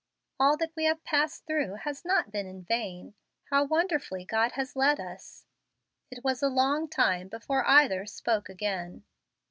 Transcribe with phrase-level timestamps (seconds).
[0.39, 3.13] "All that we have passed through has not been in vain.
[3.51, 5.45] How wonderfully God has led us!"
[6.09, 9.03] It was a long time before either spoke again.